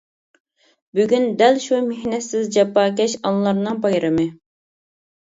بۈگۈن 0.99 1.27
دەل 1.41 1.59
شۇ 1.65 1.79
مېھنەتسىز 1.89 2.47
جاپاكەش 2.55 3.13
ئانىلارنىڭ 3.21 3.79
بايرىمى. 3.85 4.27